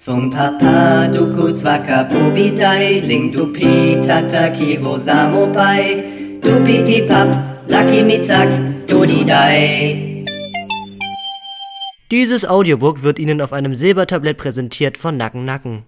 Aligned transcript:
Zum 0.00 0.30
Papa 0.30 1.08
duku 1.12 1.52
zwaka 1.52 2.04
pubidai, 2.04 3.00
ling 3.04 3.30
dupi 3.30 4.00
tataki 4.00 4.80
wo 4.80 4.98
samobai, 4.98 6.40
dupi 6.40 6.82
di 6.82 7.02
pap, 7.06 7.28
lucky 7.68 8.02
mitzak, 8.02 8.48
dudidai. 8.88 10.24
Dieses 12.10 12.46
Audiobook 12.46 13.02
wird 13.02 13.18
Ihnen 13.18 13.42
auf 13.42 13.52
einem 13.52 13.76
Silbertablett 13.76 14.38
präsentiert 14.38 14.96
von 14.96 15.18
Nacken 15.18 15.44
Nacken. 15.44 15.84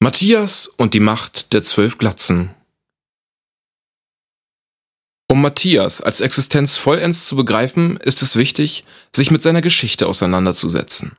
Matthias 0.00 0.68
und 0.68 0.94
die 0.94 1.00
Macht 1.00 1.52
der 1.52 1.62
zwölf 1.62 1.98
Glatzen. 1.98 2.48
Um 5.28 5.42
Matthias 5.42 6.00
als 6.00 6.22
Existenz 6.22 6.78
vollends 6.78 7.26
zu 7.26 7.36
begreifen, 7.36 7.98
ist 7.98 8.22
es 8.22 8.36
wichtig, 8.36 8.84
sich 9.14 9.30
mit 9.30 9.42
seiner 9.42 9.60
Geschichte 9.60 10.06
auseinanderzusetzen. 10.06 11.14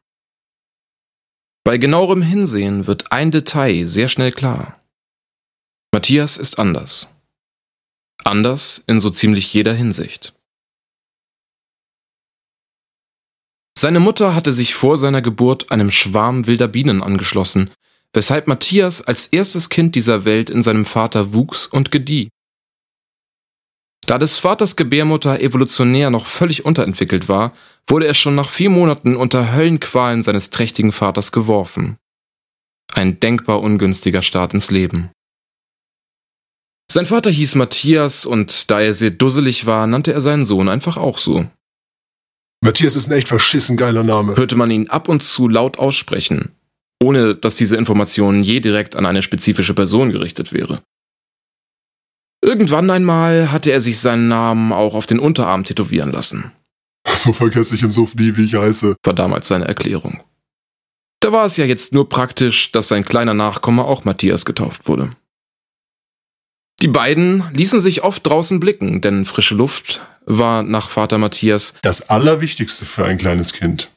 Bei 1.68 1.77
genauerem 1.77 2.21
Hinsehen 2.21 2.88
wird 2.88 3.12
ein 3.12 3.30
Detail 3.30 3.88
sehr 3.88 4.07
schnell 4.07 4.31
klar. 4.31 4.81
Matthias 5.93 6.38
ist 6.38 6.59
anders. 6.59 7.09
Anders 8.23 8.85
in 8.88 9.02
so 9.02 9.09
ziemlich 9.09 9.53
jeder 9.53 9.73
Hinsicht. 9.73 10.34
Seine 13.77 13.99
Mutter 13.99 14.34
hatte 14.34 14.53
sich 14.53 14.76
vor 14.76 14.98
seiner 14.98 15.21
Geburt 15.21 15.70
einem 15.70 15.91
Schwarm 15.91 16.48
wilder 16.48 16.70
Bienen 16.70 17.03
angeschlossen, 17.03 17.70
weshalb 18.13 18.48
Matthias 18.48 19.02
als 19.02 19.27
erstes 19.27 19.68
Kind 19.68 19.93
dieser 19.95 20.23
Welt 20.23 20.49
in 20.49 20.63
seinem 20.63 20.85
Vater 20.85 21.34
wuchs 21.34 21.68
und 21.68 21.91
gedieh. 21.91 22.29
Da 24.05 24.18
des 24.18 24.38
Vaters 24.38 24.77
Gebärmutter 24.77 25.41
evolutionär 25.41 26.12
noch 26.12 26.27
völlig 26.27 26.63
unterentwickelt 26.63 27.27
war, 27.27 27.52
wurde 27.88 28.08
er 28.08 28.14
schon 28.14 28.36
nach 28.36 28.50
vier 28.50 28.70
Monaten 28.70 29.16
unter 29.16 29.54
Höllenqualen 29.54 30.23
seines 30.23 30.50
trächtigen 30.50 30.91
Vaters 30.91 31.32
geworfen. 31.32 31.98
Ein 32.94 33.20
denkbar 33.20 33.62
ungünstiger 33.62 34.22
Start 34.22 34.54
ins 34.54 34.71
Leben. 34.71 35.12
Sein 36.91 37.05
Vater 37.05 37.29
hieß 37.29 37.55
Matthias 37.55 38.26
und 38.26 38.71
da 38.71 38.79
er 38.79 38.94
sehr 38.94 39.12
dusselig 39.12 39.66
war, 39.66 39.88
nannte 39.88 40.13
er 40.13 40.21
seinen 40.21 40.46
Sohn 40.46 40.70
einfach 40.70 40.98
auch 40.98 41.18
so. 41.18 41.49
Matthias 42.63 42.96
ist 42.96 43.07
ein 43.07 43.18
echt 43.18 43.27
verschissen 43.27 43.77
geiler 43.77 44.04
Name. 44.04 44.35
Hörte 44.35 44.55
man 44.55 44.72
ihn 44.72 44.90
ab 44.90 45.10
und 45.10 45.22
zu 45.22 45.48
laut 45.48 45.77
aussprechen, 45.79 46.55
ohne 47.04 47.35
dass 47.35 47.55
diese 47.55 47.76
Information 47.76 48.41
je 48.41 48.62
direkt 48.62 48.96
an 48.96 49.05
eine 49.05 49.22
spezifische 49.22 49.74
Person 49.74 50.12
gerichtet 50.12 50.54
wäre. 50.54 50.82
Irgendwann 52.44 52.90
einmal 52.90 53.51
hatte 53.51 53.72
er 53.72 53.82
sich 53.82 53.99
seinen 53.99 54.27
Namen 54.27 54.72
auch 54.72 54.96
auf 54.96 55.05
den 55.05 55.20
Unterarm 55.20 55.66
tätowieren 55.66 56.12
lassen. 56.12 56.51
So 57.08 57.34
vergesse 57.34 57.76
ich 57.76 57.84
im 57.84 57.91
Suff 57.91 58.16
nie, 58.16 58.36
wie 58.38 58.46
ich 58.46 58.55
heiße. 58.55 58.96
War 59.04 59.13
damals 59.13 59.48
seine 59.48 59.68
Erklärung. 59.68 60.24
Da 61.20 61.32
war 61.32 61.46
es 61.46 61.58
ja 61.58 61.66
jetzt 61.66 61.94
nur 61.94 62.10
praktisch, 62.10 62.72
dass 62.72 62.88
sein 62.88 63.04
kleiner 63.04 63.34
Nachkomme 63.34 63.84
auch 63.84 64.06
Matthias 64.06 64.46
getauft 64.46 64.88
wurde. 64.88 65.12
Die 66.81 66.88
beiden 66.88 67.44
ließen 67.53 67.81
sich 67.81 68.03
oft 68.03 68.25
draußen 68.28 68.59
blicken, 68.59 69.02
denn 69.02 69.25
frische 69.25 69.56
Luft 69.56 70.02
war 70.25 70.62
nach 70.62 70.90
Vater 70.90 71.18
Matthias 71.18 71.74
das 71.81 72.09
Allerwichtigste 72.09 72.85
für 72.85 73.06
ein 73.06 73.18
kleines 73.18 73.53
Kind. 73.53 73.90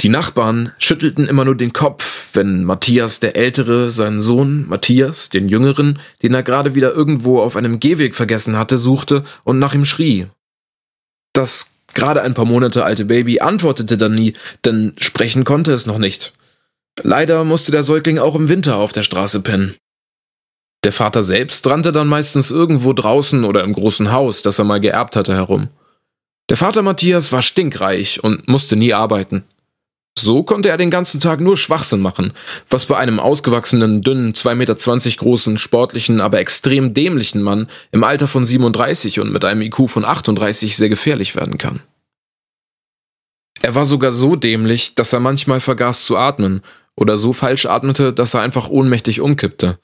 Die 0.00 0.08
Nachbarn 0.08 0.72
schüttelten 0.78 1.26
immer 1.26 1.44
nur 1.44 1.56
den 1.56 1.72
Kopf, 1.72 2.28
wenn 2.32 2.64
Matthias 2.64 3.20
der 3.20 3.36
Ältere 3.36 3.90
seinen 3.90 4.22
Sohn 4.22 4.66
Matthias, 4.68 5.28
den 5.30 5.48
Jüngeren, 5.48 5.98
den 6.22 6.32
er 6.32 6.42
gerade 6.42 6.74
wieder 6.74 6.94
irgendwo 6.94 7.40
auf 7.40 7.56
einem 7.56 7.80
Gehweg 7.80 8.14
vergessen 8.14 8.56
hatte, 8.56 8.78
suchte 8.78 9.24
und 9.44 9.58
nach 9.58 9.74
ihm 9.74 9.84
schrie. 9.84 10.28
Das 11.32 11.72
gerade 11.94 12.22
ein 12.22 12.34
paar 12.34 12.44
Monate 12.44 12.84
alte 12.84 13.04
Baby 13.04 13.40
antwortete 13.40 13.96
dann 13.96 14.14
nie, 14.14 14.34
denn 14.64 14.94
sprechen 14.98 15.44
konnte 15.44 15.72
es 15.72 15.86
noch 15.86 15.98
nicht. 15.98 16.32
Leider 17.02 17.44
musste 17.44 17.72
der 17.72 17.84
Säugling 17.84 18.18
auch 18.18 18.34
im 18.34 18.48
Winter 18.48 18.76
auf 18.76 18.92
der 18.92 19.02
Straße 19.02 19.42
pennen. 19.42 19.76
Der 20.84 20.92
Vater 20.92 21.22
selbst 21.22 21.66
rannte 21.66 21.92
dann 21.92 22.08
meistens 22.08 22.50
irgendwo 22.50 22.92
draußen 22.92 23.44
oder 23.44 23.62
im 23.64 23.72
großen 23.72 24.12
Haus, 24.12 24.42
das 24.42 24.58
er 24.58 24.64
mal 24.64 24.80
geerbt 24.80 25.14
hatte, 25.14 25.34
herum. 25.34 25.68
Der 26.48 26.56
Vater 26.56 26.82
Matthias 26.82 27.32
war 27.32 27.42
stinkreich 27.42 28.24
und 28.24 28.48
musste 28.48 28.76
nie 28.76 28.94
arbeiten. 28.94 29.44
So 30.18 30.42
konnte 30.42 30.68
er 30.68 30.76
den 30.76 30.90
ganzen 30.90 31.18
Tag 31.20 31.40
nur 31.40 31.56
Schwachsinn 31.56 32.00
machen, 32.00 32.32
was 32.68 32.84
bei 32.86 32.96
einem 32.96 33.20
ausgewachsenen, 33.20 34.02
dünnen, 34.02 34.34
2,20 34.34 34.54
Meter 34.54 35.16
großen, 35.16 35.56
sportlichen, 35.56 36.20
aber 36.20 36.40
extrem 36.40 36.92
dämlichen 36.92 37.42
Mann 37.42 37.68
im 37.90 38.04
Alter 38.04 38.26
von 38.26 38.44
37 38.44 39.20
und 39.20 39.32
mit 39.32 39.44
einem 39.44 39.62
IQ 39.62 39.88
von 39.88 40.04
38 40.04 40.76
sehr 40.76 40.90
gefährlich 40.90 41.36
werden 41.36 41.56
kann. 41.56 41.82
Er 43.62 43.74
war 43.74 43.84
sogar 43.84 44.12
so 44.12 44.36
dämlich, 44.36 44.94
dass 44.94 45.12
er 45.12 45.20
manchmal 45.20 45.60
vergaß 45.60 46.04
zu 46.04 46.16
atmen 46.16 46.62
oder 46.96 47.16
so 47.16 47.32
falsch 47.32 47.66
atmete, 47.66 48.12
dass 48.12 48.34
er 48.34 48.42
einfach 48.42 48.68
ohnmächtig 48.68 49.20
umkippte. 49.20 49.78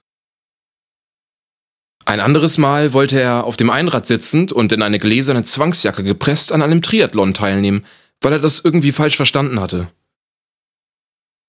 Ein 2.05 2.21
anderes 2.21 2.57
Mal 2.57 2.93
wollte 2.93 3.21
er 3.21 3.45
auf 3.45 3.57
dem 3.57 3.69
Einrad 3.69 4.07
sitzend 4.07 4.53
und 4.53 4.71
in 4.73 4.83
eine 4.83 4.99
gläserne 4.99 5.45
Zwangsjacke 5.45 6.05
gepresst 6.05 6.53
an 6.53 6.63
einem 6.63 6.81
Triathlon 6.81 7.35
teilnehmen, 7.35 7.85
weil 8.21 8.33
er 8.33 8.39
das 8.39 8.61
irgendwie 8.61 8.93
falsch 8.93 9.17
verstanden 9.17 9.61
hatte. 9.61 9.89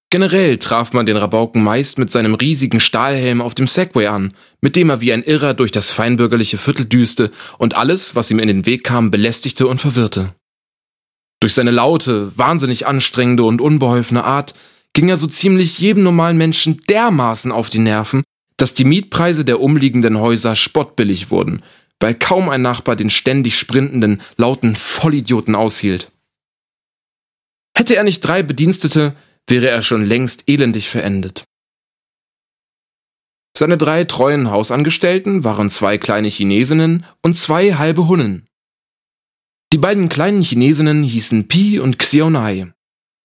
Generell 0.09 0.57
traf 0.57 0.94
man 0.94 1.06
den 1.06 1.18
Rabauken 1.18 1.62
meist 1.62 2.00
mit 2.00 2.12
seinem 2.12 2.35
riesigen 2.35 2.79
Stahlhelm 2.79 3.41
auf 3.41 3.56
dem 3.56 3.68
Segway 3.68 4.07
an, 4.07 4.34
mit 4.62 4.78
dem 4.78 4.90
er 4.90 5.01
wie 5.01 5.12
ein 5.12 5.23
Irrer 5.23 5.53
durch 5.53 5.72
das 5.72 5.91
feinbürgerliche 5.91 6.57
Viertel 6.57 6.85
düste 6.85 7.29
und 7.57 7.75
alles, 7.75 8.16
was 8.16 8.31
ihm 8.31 8.40
in 8.40 8.47
den 8.47 8.66
Weg 8.66 8.85
kam, 8.85 9.12
belästigte 9.12 9.67
und 9.67 9.81
verwirrte. 9.81 10.34
Durch 11.41 11.53
seine 11.53 11.72
laute, 11.72 12.31
wahnsinnig 12.38 12.88
anstrengende 12.88 13.44
und 13.44 13.59
unbeholfene 13.59 14.23
Art 14.23 14.56
ging 14.94 15.09
er 15.09 15.17
so 15.17 15.28
ziemlich 15.28 15.78
jedem 15.78 16.03
normalen 16.03 16.38
Menschen 16.38 16.81
dermaßen 16.90 17.51
auf 17.51 17.69
die 17.69 17.79
Nerven, 17.79 18.23
dass 18.56 18.73
die 18.73 18.85
Mietpreise 18.85 19.44
der 19.44 19.59
umliegenden 19.59 20.19
Häuser 20.19 20.56
spottbillig 20.56 21.31
wurden, 21.31 21.63
weil 22.00 22.16
kaum 22.16 22.50
ein 22.50 22.62
Nachbar 22.62 22.96
den 22.96 23.09
ständig 23.09 23.59
sprintenden, 23.59 24.22
lauten 24.38 24.75
Vollidioten 24.75 25.53
aushielt. 25.53 26.12
Hätte 27.78 27.96
er 27.96 28.03
nicht 28.03 28.22
drei 28.22 28.41
Bedienstete, 28.41 29.16
wäre 29.50 29.69
er 29.69 29.81
schon 29.81 30.06
längst 30.06 30.44
elendig 30.47 30.90
verendet. 30.90 31.46
Seine 33.58 33.78
drei 33.78 34.03
treuen 34.03 34.52
Hausangestellten 34.52 35.44
waren 35.44 35.69
zwei 35.69 35.97
kleine 35.97 36.28
Chinesinnen 36.28 37.06
und 37.24 37.38
zwei 37.38 37.74
halbe 37.74 38.08
Hunnen. 38.08 38.47
Die 39.74 39.80
beiden 39.80 40.09
kleinen 40.09 40.44
Chinesinnen 40.44 41.03
hießen 41.03 41.47
Pi 41.47 41.80
und 41.80 41.97
Xionai. 41.97 42.72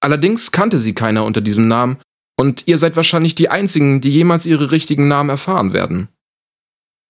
Allerdings 0.01 0.51
kannte 0.51 0.79
sie 0.79 0.95
keiner 0.95 1.25
unter 1.25 1.41
diesem 1.41 1.69
Namen 1.69 1.99
und 2.39 2.67
ihr 2.67 2.79
seid 2.79 2.97
wahrscheinlich 2.97 3.35
die 3.35 3.51
einzigen, 3.51 4.01
die 4.01 4.11
jemals 4.11 4.47
ihre 4.47 4.71
richtigen 4.71 5.07
Namen 5.07 5.31
erfahren 5.31 5.73
werden. 5.73 6.09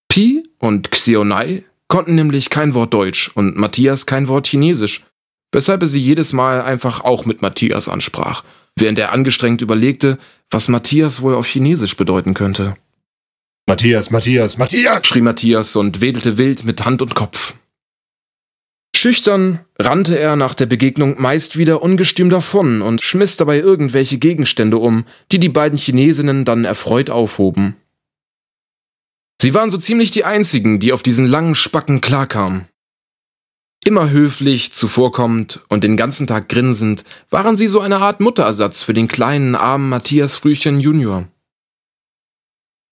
Pi 0.09 0.43
und 0.59 0.91
Xionai 0.91 1.65
konnten 1.89 2.17
nämlich 2.17 2.51
kein 2.51 2.75
Wort 2.75 2.93
Deutsch 2.93 3.31
und 3.35 3.57
Matthias 3.57 4.05
kein 4.05 4.27
Wort 4.29 4.47
Chinesisch, 4.49 5.05
weshalb 5.53 5.83
er 5.83 5.89
sie 5.89 6.01
jedes 6.01 6.33
Mal 6.33 6.61
einfach 6.61 7.03
auch 7.05 7.25
mit 7.25 7.41
Matthias 7.41 7.89
ansprach– 7.89 8.43
während 8.77 8.99
er 8.99 9.13
angestrengt 9.13 9.61
überlegte, 9.61 10.19
was 10.51 10.69
Matthias 10.69 11.23
wohl 11.23 11.35
auf 11.35 11.47
Chinesisch 11.47 11.97
bedeuten 11.97 12.35
könnte. 12.35 12.77
Matthias, 13.67 14.11
Matthias, 14.11 14.59
Matthias! 14.59 15.07
schrie 15.07 15.21
Matthias 15.21 15.77
und 15.77 16.01
wedelte 16.01 16.37
wild 16.37 16.65
mit 16.65 16.85
Hand 16.85 17.01
und 17.01 17.15
Kopf. 17.15 17.55
Schüchtern 18.95 19.61
rannte 19.79 20.19
er 20.19 20.37
nach 20.37 20.55
der 20.55 20.67
Begegnung 20.67 21.21
meist 21.21 21.57
wieder 21.57 21.83
ungestüm 21.83 22.31
davon 22.31 22.83
und 22.83 23.03
schmiss 23.03 23.37
dabei 23.37 23.59
irgendwelche 23.59 24.19
Gegenstände 24.19 24.79
um, 24.79 25.05
die 25.33 25.39
die 25.39 25.49
beiden 25.49 25.79
Chinesinnen 25.79 26.45
dann 26.45 26.65
erfreut 26.65 27.11
aufhoben. 27.11 27.77
Sie 29.41 29.55
waren 29.55 29.71
so 29.71 29.79
ziemlich 29.79 30.13
die 30.13 30.25
einzigen, 30.25 30.79
die 30.79 30.93
auf 30.93 31.03
diesen 31.03 31.27
langen 31.27 31.57
Spacken 31.57 32.01
klarkamen. 32.01 32.69
Immer 33.85 34.11
höflich, 34.11 34.73
zuvorkommend 34.73 35.61
und 35.69 35.83
den 35.83 35.97
ganzen 35.97 36.29
Tag 36.29 36.49
grinsend 36.49 37.03
waren 37.31 37.57
sie 37.57 37.67
so 37.67 37.81
eine 37.81 37.99
Art 37.99 38.21
Mutterersatz 38.21 38.85
für 38.85 38.95
den 38.95 39.09
kleinen, 39.09 39.57
armen 39.57 39.89
Matthias 39.89 40.37
Frühchen 40.37 40.79
Junior. 40.79 41.27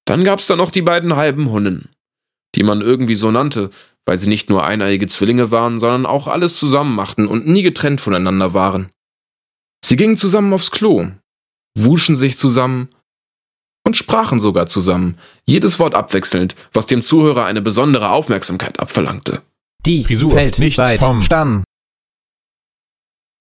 Dann 0.05 0.25
gab's 0.25 0.49
da 0.49 0.57
noch 0.57 0.73
die 0.73 0.83
beiden 0.83 1.15
halben 1.15 1.51
Hunnen, 1.51 1.91
die 2.57 2.65
man 2.65 2.81
irgendwie 2.81 3.15
so 3.15 3.31
nannte, 3.31 3.71
weil 4.05 4.19
sie 4.19 4.29
nicht 4.29 4.51
nur 4.51 4.65
eineiige 4.65 5.07
Zwillinge 5.07 5.53
waren, 5.53 5.79
sondern 5.79 6.07
auch 6.07 6.27
alles 6.27 6.59
zusammen 6.59 6.97
machten 6.97 7.29
und 7.29 7.47
nie 7.47 7.63
getrennt 7.63 8.01
voneinander 8.01 8.53
waren. 8.53 8.91
Sie 9.85 9.95
gingen 9.95 10.17
zusammen 10.17 10.53
aufs 10.53 10.73
Klo, 10.73 11.07
wuschen 11.79 12.17
sich 12.17 12.37
zusammen 12.37 12.89
und 13.87 13.97
sprachen 13.97 14.41
sogar 14.41 14.67
zusammen, 14.67 15.19
jedes 15.47 15.79
Wort 15.79 15.95
abwechselnd, 15.95 16.57
was 16.73 16.87
dem 16.87 17.05
Zuhörer 17.05 17.45
eine 17.45 17.63
besondere 17.63 18.11
Aufmerksamkeit 18.11 18.81
abverlangte. 18.81 19.43
Die 19.87 20.05
Frisur, 20.05 20.33
fällt 20.33 20.59
nicht 20.59 20.79
weit. 20.79 21.01
vom 21.01 21.23
Stamm. 21.23 21.65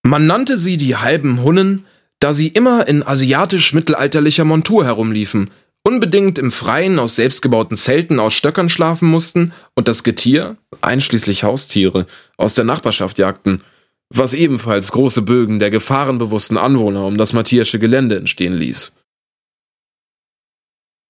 Man 0.03 0.27
nannte 0.27 0.57
sie 0.57 0.77
die 0.77 0.95
halben 0.95 1.43
Hunnen, 1.43 1.85
da 2.19 2.33
sie 2.33 2.47
immer 2.47 2.87
in 2.87 3.03
asiatisch-mittelalterlicher 3.03 4.45
Montur 4.45 4.85
herumliefen, 4.85 5.51
unbedingt 5.83 6.37
im 6.37 6.51
Freien 6.51 6.99
aus 6.99 7.15
selbstgebauten 7.15 7.77
Zelten 7.77 8.19
aus 8.19 8.33
Stöckern 8.33 8.69
schlafen 8.69 9.09
mussten 9.09 9.53
und 9.75 9.87
das 9.87 10.03
Getier, 10.03 10.57
einschließlich 10.81 11.43
Haustiere, 11.43 12.05
aus 12.37 12.53
der 12.53 12.65
Nachbarschaft 12.65 13.17
jagten, 13.17 13.61
was 14.09 14.33
ebenfalls 14.33 14.91
große 14.91 15.21
Bögen 15.21 15.59
der 15.59 15.69
gefahrenbewussten 15.69 16.57
Anwohner 16.57 17.05
um 17.05 17.17
das 17.17 17.33
Matthiasche 17.33 17.79
Gelände 17.79 18.17
entstehen 18.17 18.53
ließ. 18.53 18.93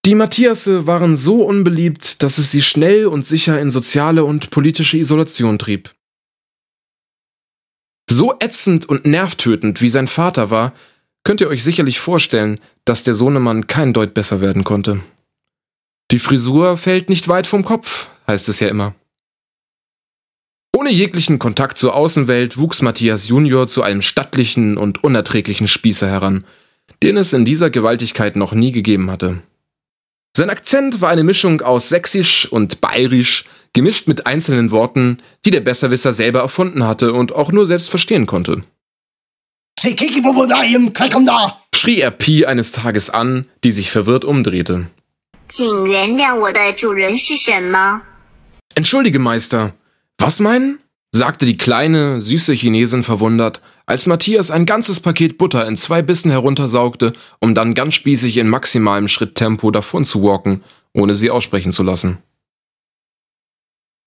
Die 0.05 0.15
Matthiasse 0.15 0.87
waren 0.87 1.17
so 1.17 1.43
unbeliebt, 1.43 2.23
dass 2.23 2.37
es 2.37 2.51
sie 2.51 2.61
schnell 2.61 3.05
und 3.07 3.25
sicher 3.25 3.59
in 3.59 3.69
soziale 3.69 4.23
und 4.23 4.49
politische 4.49 4.97
Isolation 4.97 5.59
trieb. 5.59 5.93
So 8.09 8.33
ätzend 8.39 8.87
und 8.87 9.05
nervtötend 9.05 9.81
wie 9.81 9.89
sein 9.89 10.07
Vater 10.07 10.49
war, 10.49 10.73
könnt 11.23 11.41
ihr 11.41 11.47
euch 11.47 11.63
sicherlich 11.63 11.99
vorstellen, 11.99 12.59
dass 12.85 13.03
der 13.03 13.13
Sohnemann 13.13 13.67
kein 13.67 13.93
Deut 13.93 14.13
besser 14.13 14.41
werden 14.41 14.63
konnte. 14.63 15.01
Die 16.11 16.19
Frisur 16.19 16.77
fällt 16.77 17.09
nicht 17.09 17.27
weit 17.27 17.45
vom 17.45 17.63
Kopf, 17.63 18.07
heißt 18.25 18.49
es 18.49 18.61
ja 18.61 18.67
immer. 18.67 18.95
Ohne 20.75 20.91
jeglichen 20.91 21.37
Kontakt 21.39 21.77
zur 21.77 21.93
Außenwelt 21.93 22.57
wuchs 22.57 22.81
Matthias 22.81 23.27
Junior 23.27 23.67
zu 23.67 23.83
einem 23.83 24.01
stattlichen 24.01 24.77
und 24.77 25.03
unerträglichen 25.03 25.67
Spießer 25.67 26.07
heran, 26.07 26.45
den 27.03 27.17
es 27.17 27.33
in 27.33 27.45
dieser 27.45 27.69
Gewaltigkeit 27.69 28.35
noch 28.35 28.53
nie 28.53 28.71
gegeben 28.71 29.11
hatte. 29.11 29.43
Sein 30.35 30.49
Akzent 30.49 31.01
war 31.01 31.09
eine 31.09 31.23
Mischung 31.23 31.61
aus 31.61 31.89
Sächsisch 31.89 32.47
und 32.51 32.81
Bayerisch, 32.81 33.45
gemischt 33.73 34.07
mit 34.07 34.25
einzelnen 34.25 34.71
Worten, 34.71 35.19
die 35.45 35.51
der 35.51 35.61
Besserwisser 35.61 36.13
selber 36.13 36.39
erfunden 36.39 36.85
hatte 36.85 37.13
und 37.13 37.33
auch 37.33 37.51
nur 37.51 37.65
selbst 37.65 37.89
verstehen 37.89 38.25
konnte. 38.25 38.61
schrie 41.73 42.01
er 42.01 42.11
Pi 42.11 42.45
eines 42.45 42.71
Tages 42.71 43.09
an, 43.09 43.45
die 43.63 43.71
sich 43.71 43.91
verwirrt 43.91 44.25
umdrehte. 44.25 44.87
Entschuldige, 48.75 49.19
Meister. 49.19 49.73
Was 50.17 50.39
meinen? 50.39 50.79
Sagte 51.11 51.45
die 51.45 51.57
kleine, 51.57 52.21
süße 52.21 52.53
Chinesin 52.53 53.03
verwundert, 53.03 53.61
als 53.85 54.05
Matthias 54.05 54.51
ein 54.51 54.65
ganzes 54.65 54.99
Paket 54.99 55.37
Butter 55.37 55.67
in 55.67 55.75
zwei 55.75 56.01
Bissen 56.01 56.29
heruntersaugte, 56.29 57.13
um 57.39 57.55
dann 57.55 57.73
ganz 57.73 57.95
spießig 57.95 58.37
in 58.37 58.47
maximalem 58.47 59.07
Schritttempo 59.07 59.71
davon 59.71 60.05
zu 60.05 60.21
walken, 60.23 60.63
ohne 60.93 61.15
sie 61.15 61.31
aussprechen 61.31 61.73
zu 61.73 61.83
lassen. 61.83 62.19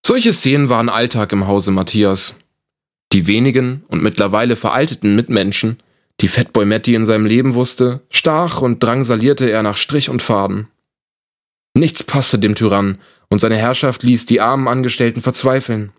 Solche 0.06 0.32
Szenen 0.32 0.68
waren 0.68 0.88
Alltag 0.88 1.32
im 1.32 1.46
Hause 1.46 1.70
Matthias. 1.70 2.36
Die 3.12 3.26
wenigen 3.26 3.84
und 3.88 4.02
mittlerweile 4.02 4.56
veralteten 4.56 5.14
Mitmenschen, 5.16 5.78
die 6.20 6.28
Fatboy 6.28 6.64
Matty 6.64 6.94
in 6.94 7.06
seinem 7.06 7.26
Leben 7.26 7.54
wusste, 7.54 8.00
stach 8.10 8.62
und 8.62 8.82
drangsalierte 8.82 9.50
er 9.50 9.62
nach 9.62 9.76
Strich 9.76 10.08
und 10.08 10.22
Faden. 10.22 10.68
Nichts 11.74 12.04
passte 12.04 12.38
dem 12.38 12.54
Tyrann, 12.54 12.98
und 13.28 13.40
seine 13.40 13.56
Herrschaft 13.56 14.02
ließ 14.02 14.26
die 14.26 14.40
armen 14.40 14.68
Angestellten 14.68 15.22
verzweifeln. 15.22 15.92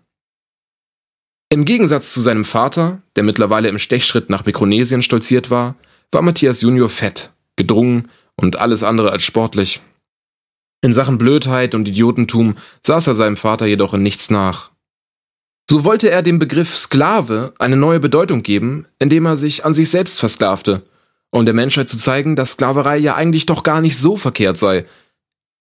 Im 1.54 1.64
Gegensatz 1.64 2.12
zu 2.12 2.20
seinem 2.20 2.44
Vater, 2.44 3.00
der 3.14 3.22
mittlerweile 3.22 3.68
im 3.68 3.78
Stechschritt 3.78 4.28
nach 4.28 4.44
Mikronesien 4.44 5.02
stolziert 5.02 5.50
war, 5.50 5.76
war 6.10 6.20
Matthias 6.20 6.62
Junior 6.62 6.88
fett, 6.88 7.30
gedrungen 7.54 8.08
und 8.34 8.58
alles 8.58 8.82
andere 8.82 9.12
als 9.12 9.22
sportlich. 9.22 9.80
In 10.82 10.92
Sachen 10.92 11.16
Blödheit 11.16 11.76
und 11.76 11.86
Idiotentum 11.86 12.56
saß 12.84 13.06
er 13.06 13.14
seinem 13.14 13.36
Vater 13.36 13.66
jedoch 13.66 13.94
in 13.94 14.02
nichts 14.02 14.30
nach. 14.30 14.72
So 15.70 15.84
wollte 15.84 16.10
er 16.10 16.22
dem 16.22 16.40
Begriff 16.40 16.76
Sklave 16.76 17.54
eine 17.60 17.76
neue 17.76 18.00
Bedeutung 18.00 18.42
geben, 18.42 18.88
indem 18.98 19.24
er 19.24 19.36
sich 19.36 19.64
an 19.64 19.74
sich 19.74 19.90
selbst 19.90 20.18
versklavte, 20.18 20.82
um 21.30 21.44
der 21.44 21.54
Menschheit 21.54 21.88
zu 21.88 21.98
zeigen, 21.98 22.34
dass 22.34 22.54
Sklaverei 22.54 22.98
ja 22.98 23.14
eigentlich 23.14 23.46
doch 23.46 23.62
gar 23.62 23.80
nicht 23.80 23.96
so 23.96 24.16
verkehrt 24.16 24.58
sei, 24.58 24.86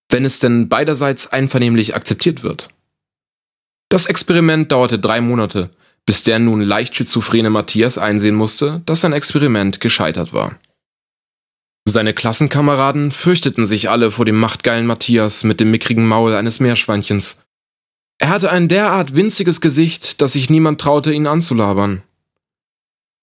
wenn 0.10 0.26
es 0.26 0.40
denn 0.40 0.70
beiderseits 0.70 1.28
einvernehmlich 1.28 1.96
akzeptiert 1.96 2.42
wird. 2.42 2.70
Das 3.90 4.08
Experiment 4.08 4.72
dauerte 4.72 4.98
drei 4.98 5.22
Monate, 5.22 5.70
bis 6.06 6.24
der 6.24 6.40
nun 6.40 6.62
leicht 6.62 6.96
schizophrene 6.96 7.50
Matthias 7.50 7.98
einsehen 7.98 8.36
musste, 8.36 8.82
dass 8.86 9.02
sein 9.02 9.14
Experiment 9.14 9.80
gescheitert 9.80 10.34
war. 10.34 10.60
Seine 11.86 12.14
Klassenkameraden 12.14 13.12
fürchteten 13.12 13.66
sich 13.66 13.90
alle 13.90 14.10
vor 14.10 14.26
dem 14.26 14.40
machtgeilen 14.40 14.86
Matthias 14.86 15.44
mit 15.44 15.60
dem 15.60 15.72
mickrigen 15.72 16.08
Maul 16.08 16.34
eines 16.34 16.60
Meerschweinchens. 16.60 17.42
Er 18.20 18.30
hatte 18.30 18.52
ein 18.52 18.70
derart 18.70 19.16
winziges 19.16 19.60
Gesicht, 19.60 20.22
dass 20.22 20.34
sich 20.34 20.50
niemand 20.50 20.80
traute, 20.80 21.12
ihn 21.12 21.28
anzulabern. 21.28 22.04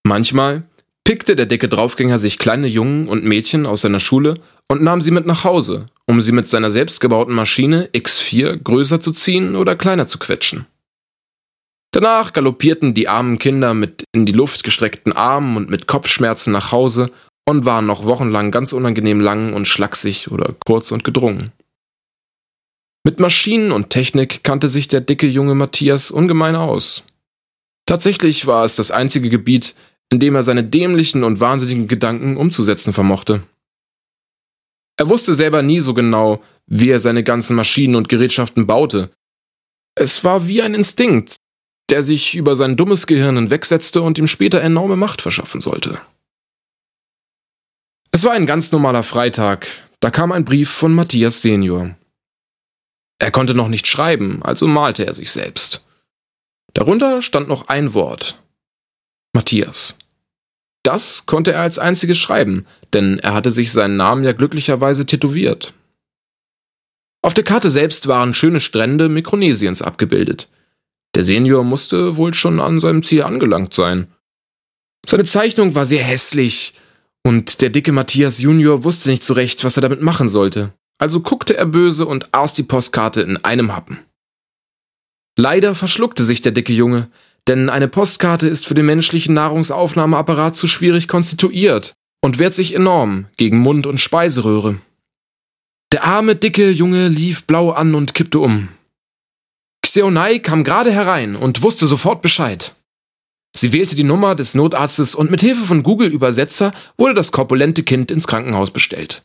Manchmal 0.06 0.64
pickte 1.04 1.36
der 1.36 1.46
dicke 1.46 1.68
Draufgänger 1.68 2.18
sich 2.18 2.38
kleine 2.38 2.66
Jungen 2.66 3.08
und 3.08 3.24
Mädchen 3.24 3.66
aus 3.66 3.80
seiner 3.80 4.00
Schule 4.00 4.34
und 4.68 4.82
nahm 4.82 5.00
sie 5.00 5.10
mit 5.10 5.26
nach 5.26 5.44
Hause, 5.44 5.86
um 6.06 6.20
sie 6.20 6.32
mit 6.32 6.48
seiner 6.48 6.70
selbstgebauten 6.70 7.34
Maschine 7.34 7.88
X4 7.94 8.62
größer 8.62 9.00
zu 9.00 9.12
ziehen 9.12 9.56
oder 9.56 9.74
kleiner 9.74 10.06
zu 10.06 10.18
quetschen. 10.18 10.66
Danach 11.92 12.32
galoppierten 12.32 12.94
die 12.94 13.08
armen 13.08 13.38
Kinder 13.38 13.74
mit 13.74 14.04
in 14.12 14.24
die 14.24 14.32
Luft 14.32 14.62
gestreckten 14.62 15.12
Armen 15.12 15.56
und 15.56 15.70
mit 15.70 15.86
Kopfschmerzen 15.86 16.52
nach 16.52 16.70
Hause 16.70 17.10
und 17.48 17.64
waren 17.64 17.86
noch 17.86 18.04
wochenlang 18.04 18.52
ganz 18.52 18.72
unangenehm 18.72 19.20
lang 19.20 19.52
und 19.54 19.66
schlaksig 19.66 20.30
oder 20.30 20.54
kurz 20.64 20.92
und 20.92 21.02
gedrungen. 21.02 21.50
Mit 23.04 23.18
Maschinen 23.18 23.72
und 23.72 23.90
Technik 23.90 24.44
kannte 24.44 24.68
sich 24.68 24.86
der 24.86 25.00
dicke 25.00 25.26
junge 25.26 25.54
Matthias 25.54 26.10
ungemein 26.10 26.54
aus. 26.54 27.02
Tatsächlich 27.86 28.46
war 28.46 28.64
es 28.64 28.76
das 28.76 28.90
einzige 28.90 29.30
Gebiet, 29.30 29.74
in 30.12 30.20
dem 30.20 30.34
er 30.34 30.42
seine 30.42 30.62
dämlichen 30.62 31.24
und 31.24 31.40
wahnsinnigen 31.40 31.88
Gedanken 31.88 32.36
umzusetzen 32.36 32.92
vermochte. 32.92 33.42
Er 34.96 35.08
wusste 35.08 35.34
selber 35.34 35.62
nie 35.62 35.80
so 35.80 35.94
genau, 35.94 36.42
wie 36.66 36.90
er 36.90 37.00
seine 37.00 37.24
ganzen 37.24 37.56
Maschinen 37.56 37.96
und 37.96 38.08
Gerätschaften 38.08 38.66
baute. 38.66 39.10
Es 39.96 40.22
war 40.22 40.46
wie 40.46 40.62
ein 40.62 40.74
Instinkt, 40.74 41.36
der 41.90 42.02
sich 42.02 42.36
über 42.36 42.56
sein 42.56 42.76
dummes 42.76 43.06
Gehirn 43.06 43.36
hinwegsetzte 43.36 44.02
und 44.02 44.18
ihm 44.18 44.26
später 44.26 44.60
enorme 44.60 44.96
Macht 44.96 45.22
verschaffen 45.22 45.60
sollte. 45.60 46.00
Es 48.12 48.24
war 48.24 48.32
ein 48.32 48.46
ganz 48.46 48.72
normaler 48.72 49.02
Freitag, 49.02 49.66
da 50.00 50.10
kam 50.10 50.32
ein 50.32 50.44
Brief 50.44 50.70
von 50.70 50.94
Matthias 50.94 51.42
Senior. 51.42 51.94
Er 53.18 53.30
konnte 53.30 53.54
noch 53.54 53.68
nicht 53.68 53.86
schreiben, 53.86 54.42
also 54.42 54.66
malte 54.66 55.06
er 55.06 55.14
sich 55.14 55.30
selbst. 55.30 55.84
Darunter 56.72 57.22
stand 57.22 57.48
noch 57.48 57.68
ein 57.68 57.94
Wort. 57.94 58.40
Matthias. 59.32 59.96
Das 60.82 61.26
konnte 61.26 61.52
er 61.52 61.60
als 61.60 61.78
einziges 61.78 62.18
schreiben, 62.18 62.66
denn 62.94 63.18
er 63.18 63.34
hatte 63.34 63.50
sich 63.50 63.72
seinen 63.72 63.96
Namen 63.96 64.24
ja 64.24 64.32
glücklicherweise 64.32 65.04
tätowiert. 65.04 65.74
Auf 67.22 67.34
der 67.34 67.44
Karte 67.44 67.70
selbst 67.70 68.06
waren 68.06 68.32
schöne 68.32 68.60
Strände 68.60 69.08
Mikronesiens 69.08 69.82
abgebildet. 69.82 70.48
Der 71.14 71.24
Senior 71.24 71.64
musste 71.64 72.16
wohl 72.16 72.34
schon 72.34 72.60
an 72.60 72.80
seinem 72.80 73.02
Ziel 73.02 73.22
angelangt 73.22 73.74
sein. 73.74 74.08
Seine 75.06 75.24
Zeichnung 75.24 75.74
war 75.74 75.86
sehr 75.86 76.02
hässlich, 76.02 76.74
und 77.22 77.60
der 77.60 77.70
dicke 77.70 77.92
Matthias 77.92 78.40
Junior 78.40 78.84
wusste 78.84 79.10
nicht 79.10 79.22
so 79.22 79.34
recht, 79.34 79.62
was 79.64 79.76
er 79.76 79.82
damit 79.82 80.00
machen 80.00 80.28
sollte. 80.28 80.72
Also 80.98 81.20
guckte 81.20 81.56
er 81.56 81.66
böse 81.66 82.06
und 82.06 82.28
aß 82.32 82.54
die 82.54 82.62
Postkarte 82.62 83.22
in 83.22 83.36
einem 83.44 83.74
Happen. 83.74 83.98
Leider 85.38 85.74
verschluckte 85.74 86.24
sich 86.24 86.42
der 86.42 86.52
dicke 86.52 86.72
Junge, 86.72 87.10
denn 87.46 87.68
eine 87.70 87.88
Postkarte 87.88 88.46
ist 88.48 88.66
für 88.66 88.74
den 88.74 88.86
menschlichen 88.86 89.34
Nahrungsaufnahmeapparat 89.34 90.56
zu 90.56 90.66
schwierig 90.66 91.08
konstituiert 91.08 91.94
und 92.22 92.38
wehrt 92.38 92.54
sich 92.54 92.74
enorm 92.74 93.26
gegen 93.36 93.58
Mund- 93.58 93.86
und 93.86 94.00
Speiseröhre. 94.00 94.78
Der 95.92 96.04
arme, 96.04 96.36
dicke 96.36 96.70
Junge 96.70 97.08
lief 97.08 97.44
blau 97.46 97.70
an 97.70 97.94
und 97.94 98.14
kippte 98.14 98.38
um. 98.38 98.68
Xeonai 99.82 100.38
kam 100.38 100.64
gerade 100.64 100.92
herein 100.92 101.36
und 101.36 101.62
wusste 101.62 101.86
sofort 101.86 102.22
Bescheid. 102.22 102.74
Sie 103.56 103.72
wählte 103.72 103.96
die 103.96 104.04
Nummer 104.04 104.34
des 104.34 104.54
Notarztes 104.54 105.14
und 105.14 105.30
mit 105.30 105.40
Hilfe 105.40 105.64
von 105.64 105.82
Google-Übersetzer 105.82 106.72
wurde 106.96 107.14
das 107.14 107.32
korpulente 107.32 107.82
Kind 107.82 108.10
ins 108.10 108.26
Krankenhaus 108.26 108.70
bestellt. 108.70 109.22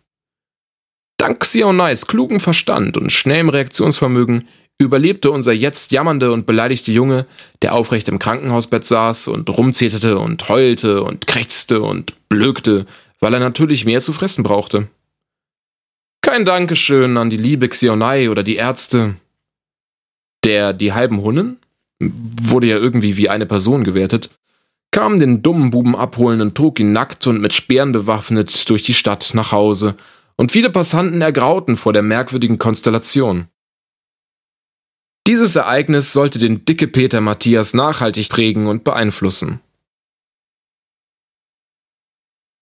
Dank 1.17 1.39
Xeonais 1.39 2.07
klugem 2.07 2.39
Verstand 2.39 2.97
und 2.97 3.11
schnellem 3.11 3.49
Reaktionsvermögen 3.49 4.47
überlebte 4.77 5.31
unser 5.31 5.53
jetzt 5.53 5.91
jammernde 5.91 6.31
und 6.31 6.45
beleidigte 6.45 6.91
Junge, 6.91 7.25
der 7.61 7.73
aufrecht 7.73 8.09
im 8.09 8.19
Krankenhausbett 8.19 8.85
saß 8.85 9.29
und 9.29 9.49
rumzeterte 9.49 10.17
und 10.17 10.49
heulte 10.49 11.03
und 11.03 11.27
krächzte 11.27 11.81
und 11.81 12.13
blökte, 12.27 12.85
weil 13.19 13.33
er 13.33 13.39
natürlich 13.39 13.85
mehr 13.85 14.01
zu 14.01 14.11
fressen 14.11 14.43
brauchte. 14.43 14.89
Kein 16.21 16.43
Dankeschön 16.43 17.17
an 17.17 17.29
die 17.29 17.37
liebe 17.37 17.69
Xionai 17.69 18.29
oder 18.29 18.43
die 18.43 18.55
Ärzte. 18.55 19.15
Der 20.45 20.73
die 20.73 20.93
halben 20.93 21.21
Hunnen, 21.21 21.59
wurde 21.99 22.67
ja 22.67 22.77
irgendwie 22.77 23.17
wie 23.17 23.29
eine 23.29 23.45
Person 23.45 23.83
gewertet, 23.83 24.29
kam 24.91 25.19
den 25.19 25.41
dummen 25.41 25.71
Buben 25.71 25.95
abholen 25.95 26.39
und 26.39 26.55
trug 26.55 26.79
ihn 26.79 26.93
nackt 26.93 27.27
und 27.27 27.41
mit 27.41 27.51
Speeren 27.51 27.91
bewaffnet 27.91 28.69
durch 28.69 28.83
die 28.83 28.93
Stadt 28.93 29.31
nach 29.33 29.51
Hause, 29.51 29.97
und 30.37 30.51
viele 30.51 30.69
Passanten 30.69 31.21
ergrauten 31.21 31.77
vor 31.77 31.93
der 31.93 32.01
merkwürdigen 32.01 32.57
Konstellation. 32.57 33.47
Dieses 35.27 35.55
Ereignis 35.55 36.13
sollte 36.13 36.39
den 36.39 36.65
dicke 36.65 36.87
Peter 36.87 37.19
Matthias 37.19 37.73
nachhaltig 37.73 38.29
prägen 38.29 38.67
und 38.67 38.83
beeinflussen. 38.83 39.61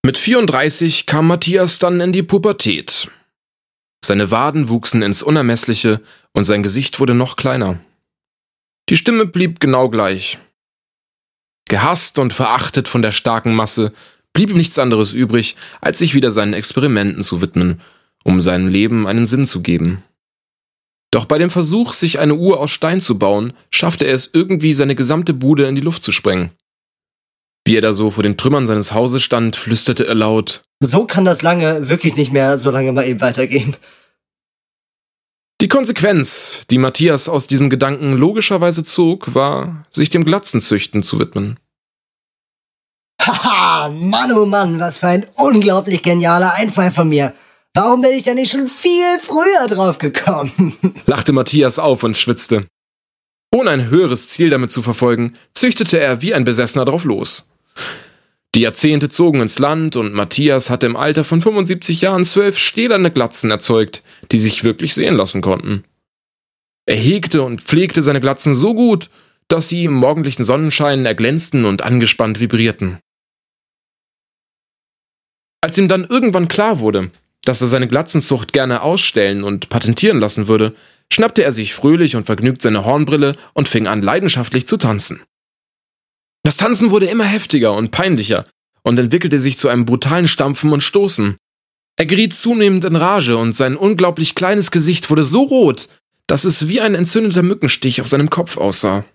Mit 0.05 0.17
34 0.17 1.05
kam 1.05 1.27
Matthias 1.27 1.79
dann 1.79 1.99
in 1.99 2.13
die 2.13 2.23
Pubertät. 2.23 3.09
Seine 4.05 4.31
Waden 4.31 4.67
wuchsen 4.67 5.01
ins 5.01 5.23
Unermessliche 5.23 6.01
und 6.33 6.43
sein 6.43 6.61
Gesicht 6.61 6.99
wurde 6.99 7.13
noch 7.13 7.37
kleiner. 7.37 7.79
Die 8.89 8.97
Stimme 8.97 9.25
blieb 9.25 9.61
genau 9.61 9.89
gleich. 9.89 10.39
Gehasst 11.69 12.19
und 12.19 12.33
verachtet 12.33 12.89
von 12.89 13.01
der 13.01 13.13
starken 13.13 13.55
Masse, 13.55 13.93
blieb 14.33 14.49
ihm 14.49 14.57
nichts 14.57 14.77
anderes 14.77 15.13
übrig, 15.13 15.55
als 15.79 15.99
sich 15.99 16.15
wieder 16.15 16.33
seinen 16.33 16.53
Experimenten 16.53 17.23
zu 17.23 17.41
widmen, 17.41 17.79
um 18.25 18.41
seinem 18.41 18.67
Leben 18.67 19.07
einen 19.07 19.25
Sinn 19.25 19.45
zu 19.45 19.61
geben. 19.61 20.03
Doch 21.11 21.25
bei 21.25 21.37
dem 21.37 21.49
Versuch, 21.49 21.93
sich 21.93 22.19
eine 22.19 22.35
Uhr 22.35 22.59
aus 22.59 22.71
Stein 22.71 22.99
zu 22.99 23.17
bauen, 23.17 23.53
schaffte 23.71 24.05
er 24.05 24.15
es 24.15 24.29
irgendwie, 24.33 24.73
seine 24.73 24.95
gesamte 24.95 25.33
Bude 25.33 25.65
in 25.67 25.75
die 25.75 25.81
Luft 25.81 26.03
zu 26.03 26.11
sprengen. 26.11 26.49
Wie 27.65 27.77
er 27.77 27.81
da 27.81 27.93
so 27.93 28.09
vor 28.09 28.23
den 28.23 28.37
Trümmern 28.37 28.67
seines 28.67 28.93
Hauses 28.93 29.23
stand, 29.23 29.55
flüsterte 29.55 30.05
er 30.05 30.15
laut. 30.15 30.63
So 30.81 31.05
kann 31.05 31.23
das 31.23 31.41
lange, 31.41 31.89
wirklich 31.89 32.17
nicht 32.17 32.33
mehr 32.33 32.57
so 32.57 32.71
lange 32.71 32.91
mal 32.91 33.07
eben 33.07 33.21
weitergehen. 33.21 33.77
Die 35.61 35.69
Konsequenz, 35.69 36.63
die 36.69 36.77
Matthias 36.77 37.29
aus 37.29 37.47
diesem 37.47 37.69
Gedanken 37.69 38.11
logischerweise 38.11 38.83
zog, 38.83 39.33
war, 39.33 39.85
sich 39.91 40.09
dem 40.09 40.25
Glatzenzüchten 40.25 41.03
zu 41.03 41.19
widmen. 41.19 41.57
Haha, 43.21 43.87
Mann, 43.87 44.33
oh 44.33 44.45
Mann, 44.45 44.81
was 44.81 44.97
für 44.97 45.07
ein 45.07 45.25
unglaublich 45.35 46.01
genialer 46.01 46.55
Einfall 46.55 46.91
von 46.91 47.07
mir. 47.07 47.33
Warum 47.73 48.01
bin 48.01 48.11
ich 48.11 48.23
denn 48.23 48.35
nicht 48.35 48.51
schon 48.51 48.67
viel 48.67 49.17
früher 49.19 49.67
drauf 49.69 49.99
gekommen? 49.99 50.75
lachte 51.05 51.31
Matthias 51.31 51.79
auf 51.79 52.03
und 52.03 52.17
schwitzte. 52.17 52.67
Ohne 53.53 53.69
ein 53.69 53.89
höheres 53.89 54.29
Ziel 54.29 54.49
damit 54.49 54.71
zu 54.71 54.81
verfolgen, 54.81 55.37
züchtete 55.53 55.97
er 55.97 56.21
wie 56.21 56.33
ein 56.33 56.43
Besessener 56.43 56.83
drauf 56.83 57.05
los. 57.05 57.45
Die 58.55 58.61
Jahrzehnte 58.61 59.09
zogen 59.09 59.41
ins 59.41 59.57
Land 59.57 59.95
und 59.95 60.13
Matthias 60.13 60.69
hatte 60.69 60.85
im 60.85 60.95
Alter 60.95 61.23
von 61.23 61.41
75 61.41 62.01
Jahren 62.01 62.25
zwölf 62.25 62.59
stählerne 62.59 63.09
Glatzen 63.09 63.49
erzeugt, 63.49 64.03
die 64.31 64.37
sich 64.37 64.63
wirklich 64.63 64.93
sehen 64.93 65.15
lassen 65.15 65.41
konnten. 65.41 65.83
Er 66.85 66.95
hegte 66.95 67.41
und 67.41 67.61
pflegte 67.61 68.03
seine 68.03 68.21
Glatzen 68.21 68.53
so 68.53 68.73
gut, 68.73 69.09
dass 69.47 69.69
sie 69.69 69.85
im 69.85 69.93
morgendlichen 69.93 70.43
Sonnenschein 70.43 71.05
erglänzten 71.05 71.65
und 71.65 71.81
angespannt 71.81 72.39
vibrierten. 72.39 72.99
Als 75.61 75.77
ihm 75.77 75.87
dann 75.87 76.03
irgendwann 76.03 76.47
klar 76.47 76.79
wurde, 76.79 77.09
dass 77.45 77.61
er 77.61 77.67
seine 77.67 77.87
Glatzenzucht 77.87 78.53
gerne 78.53 78.81
ausstellen 78.81 79.43
und 79.43 79.69
patentieren 79.69 80.19
lassen 80.19 80.47
würde, 80.47 80.75
schnappte 81.11 81.43
er 81.43 81.53
sich 81.53 81.73
fröhlich 81.73 82.15
und 82.15 82.25
vergnügt 82.25 82.61
seine 82.61 82.85
Hornbrille 82.85 83.35
und 83.53 83.67
fing 83.67 83.87
an 83.87 84.01
leidenschaftlich 84.01 84.67
zu 84.67 84.77
tanzen. 84.77 85.21
Das 86.43 86.57
Tanzen 86.57 86.91
wurde 86.91 87.05
immer 87.05 87.23
heftiger 87.23 87.73
und 87.73 87.91
peinlicher 87.91 88.45
und 88.83 88.99
entwickelte 88.99 89.39
sich 89.39 89.57
zu 89.57 89.69
einem 89.69 89.85
brutalen 89.85 90.27
Stampfen 90.27 90.73
und 90.73 90.83
Stoßen. 90.83 91.37
Er 91.95 92.05
geriet 92.05 92.33
zunehmend 92.33 92.85
in 92.85 92.95
Rage 92.95 93.37
und 93.37 93.55
sein 93.55 93.77
unglaublich 93.77 94.35
kleines 94.35 94.71
Gesicht 94.71 95.09
wurde 95.09 95.23
so 95.23 95.43
rot, 95.43 95.87
dass 96.27 96.43
es 96.43 96.67
wie 96.67 96.81
ein 96.81 96.95
entzündeter 96.95 97.43
Mückenstich 97.43 98.01
auf 98.01 98.07
seinem 98.07 98.29
Kopf 98.29 98.57
aussah. 98.57 99.05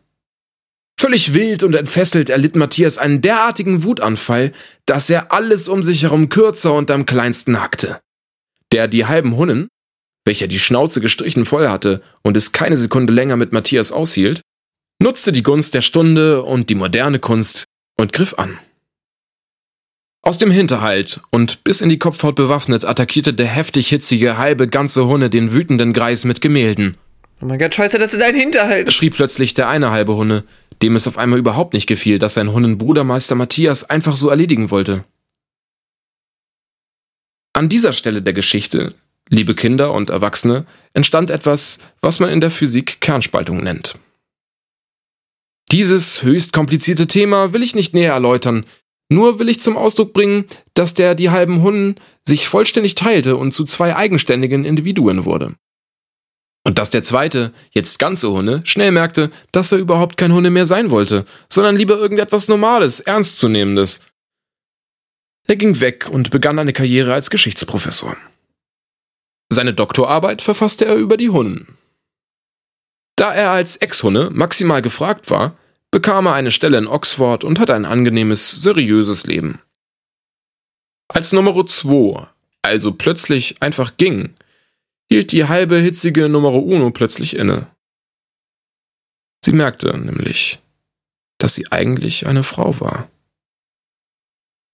Völlig 0.98 1.34
wild 1.34 1.62
und 1.62 1.74
entfesselt 1.74 2.30
erlitt 2.30 2.56
Matthias 2.56 2.98
einen 2.98 3.20
derartigen 3.20 3.84
Wutanfall, 3.84 4.52
dass 4.86 5.10
er 5.10 5.32
alles 5.32 5.68
um 5.68 5.82
sich 5.82 6.02
herum 6.02 6.28
kürzer 6.28 6.72
und 6.74 6.90
am 6.90 7.06
kleinsten 7.06 7.60
hackte 7.60 8.00
der 8.72 8.88
die 8.88 9.06
halben 9.06 9.36
Hunnen, 9.36 9.68
welcher 10.24 10.46
die 10.46 10.58
Schnauze 10.58 11.00
gestrichen 11.00 11.46
voll 11.46 11.68
hatte 11.68 12.02
und 12.22 12.36
es 12.36 12.52
keine 12.52 12.76
Sekunde 12.76 13.12
länger 13.12 13.36
mit 13.36 13.52
Matthias 13.52 13.92
aushielt, 13.92 14.42
nutzte 14.98 15.32
die 15.32 15.42
Gunst 15.42 15.74
der 15.74 15.82
Stunde 15.82 16.42
und 16.42 16.70
die 16.70 16.74
moderne 16.74 17.18
Kunst 17.18 17.64
und 17.96 18.12
griff 18.12 18.34
an. 18.34 18.58
Aus 20.22 20.38
dem 20.38 20.50
Hinterhalt 20.50 21.20
und 21.30 21.64
bis 21.64 21.80
in 21.80 21.88
die 21.88 21.98
Kopfhaut 21.98 22.34
bewaffnet 22.34 22.84
attackierte 22.84 23.32
der 23.32 23.46
heftig 23.46 23.88
hitzige 23.88 24.36
halbe 24.36 24.68
ganze 24.68 25.06
Hunne 25.06 25.30
den 25.30 25.52
wütenden 25.52 25.92
Greis 25.92 26.24
mit 26.24 26.40
Gemälden. 26.40 26.96
Oh 27.40 27.46
mein 27.46 27.58
Gott, 27.58 27.74
scheiße, 27.74 27.98
das 27.98 28.14
ist 28.14 28.22
ein 28.22 28.34
Hinterhalt! 28.34 28.92
schrie 28.92 29.10
plötzlich 29.10 29.54
der 29.54 29.68
eine 29.68 29.90
halbe 29.92 30.16
Hunne, 30.16 30.44
dem 30.82 30.96
es 30.96 31.06
auf 31.06 31.18
einmal 31.18 31.38
überhaupt 31.38 31.72
nicht 31.72 31.86
gefiel, 31.86 32.18
dass 32.18 32.34
sein 32.34 32.52
Hunnenbrudermeister 32.52 33.36
Matthias 33.36 33.88
einfach 33.88 34.16
so 34.16 34.28
erledigen 34.28 34.70
wollte. 34.70 35.04
An 37.52 37.68
dieser 37.68 37.92
Stelle 37.92 38.22
der 38.22 38.32
Geschichte, 38.32 38.94
liebe 39.28 39.54
Kinder 39.54 39.92
und 39.92 40.10
Erwachsene, 40.10 40.66
entstand 40.94 41.30
etwas, 41.30 41.78
was 42.00 42.18
man 42.18 42.30
in 42.30 42.40
der 42.40 42.50
Physik 42.50 43.00
Kernspaltung 43.00 43.62
nennt. 43.62 43.94
Dieses 45.70 46.22
höchst 46.22 46.52
komplizierte 46.52 47.06
Thema 47.06 47.52
will 47.52 47.62
ich 47.62 47.74
nicht 47.74 47.94
näher 47.94 48.14
erläutern, 48.14 48.64
nur 49.10 49.38
will 49.38 49.48
ich 49.48 49.60
zum 49.60 49.76
Ausdruck 49.76 50.12
bringen, 50.12 50.46
dass 50.74 50.94
der 50.94 51.14
die 51.14 51.30
halben 51.30 51.62
Hunden 51.62 51.96
sich 52.26 52.48
vollständig 52.48 52.94
teilte 52.94 53.36
und 53.36 53.52
zu 53.52 53.64
zwei 53.64 53.96
eigenständigen 53.96 54.64
Individuen 54.64 55.24
wurde. 55.24 55.54
Und 56.64 56.78
dass 56.78 56.90
der 56.90 57.02
zweite, 57.02 57.54
jetzt 57.70 57.98
ganze 57.98 58.30
Hunde, 58.30 58.60
schnell 58.64 58.92
merkte, 58.92 59.30
dass 59.52 59.72
er 59.72 59.78
überhaupt 59.78 60.18
kein 60.18 60.32
Hunde 60.32 60.50
mehr 60.50 60.66
sein 60.66 60.90
wollte, 60.90 61.24
sondern 61.48 61.76
lieber 61.76 61.96
irgendetwas 61.96 62.48
Normales, 62.48 63.00
Ernstzunehmendes, 63.00 64.00
er 65.46 65.56
ging 65.56 65.80
weg 65.80 66.10
und 66.10 66.30
begann 66.30 66.58
eine 66.58 66.74
Karriere 66.74 67.14
als 67.14 67.30
Geschichtsprofessor. 67.30 68.18
Seine 69.50 69.72
Doktorarbeit 69.72 70.42
verfasste 70.42 70.84
er 70.84 70.96
über 70.96 71.16
die 71.16 71.30
Hunnen. 71.30 71.77
Da 73.18 73.34
er 73.34 73.50
als 73.50 73.76
Ex-Hunne 73.76 74.30
maximal 74.30 74.80
gefragt 74.80 75.28
war, 75.28 75.56
bekam 75.90 76.26
er 76.26 76.34
eine 76.34 76.52
Stelle 76.52 76.78
in 76.78 76.86
Oxford 76.86 77.42
und 77.42 77.58
hatte 77.58 77.74
ein 77.74 77.84
angenehmes, 77.84 78.62
seriöses 78.62 79.26
Leben. 79.26 79.60
Als 81.08 81.32
Nummer 81.32 81.66
2 81.66 82.28
also 82.62 82.92
plötzlich 82.92 83.60
einfach 83.60 83.96
ging, 83.96 84.34
hielt 85.10 85.32
die 85.32 85.48
halbe 85.48 85.78
hitzige 85.78 86.28
Nummer 86.28 86.52
Uno 86.52 86.92
plötzlich 86.92 87.34
inne. 87.34 87.66
Sie 89.44 89.52
merkte 89.52 89.98
nämlich, 89.98 90.60
dass 91.38 91.56
sie 91.56 91.72
eigentlich 91.72 92.26
eine 92.26 92.44
Frau 92.44 92.78
war. 92.78 93.10